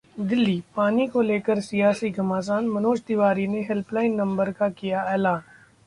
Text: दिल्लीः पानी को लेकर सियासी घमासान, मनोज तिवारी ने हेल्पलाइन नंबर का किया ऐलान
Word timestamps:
दिल्लीः 0.19 0.61
पानी 0.75 1.05
को 1.07 1.21
लेकर 1.21 1.59
सियासी 1.61 2.09
घमासान, 2.11 2.67
मनोज 2.69 3.01
तिवारी 3.01 3.47
ने 3.47 3.61
हेल्पलाइन 3.61 4.15
नंबर 4.15 4.51
का 4.51 4.69
किया 4.71 5.03
ऐलान 5.13 5.41